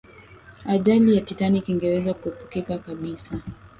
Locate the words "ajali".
0.65-1.15